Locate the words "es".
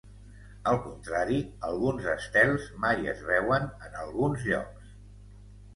3.15-3.23